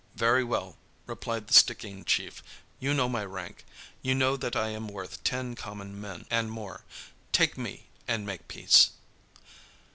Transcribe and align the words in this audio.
"Very 0.15 0.43
well," 0.43 0.77
replied 1.05 1.45
the 1.45 1.53
Stickeen 1.53 2.05
chief, 2.05 2.41
"you 2.79 2.91
know 2.91 3.07
my 3.07 3.23
rank. 3.23 3.63
You 4.01 4.15
know 4.15 4.35
that 4.35 4.55
I 4.55 4.69
am 4.69 4.87
worth 4.87 5.23
ten 5.23 5.53
common 5.53 6.01
men 6.01 6.25
and 6.31 6.49
more. 6.49 6.83
Take 7.31 7.55
me 7.55 7.85
and 8.07 8.25
make 8.25 8.47
peace." 8.47 8.93